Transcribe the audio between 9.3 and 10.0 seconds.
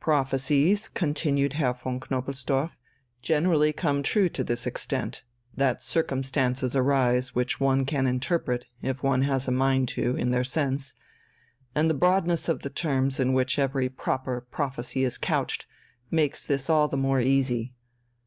a mind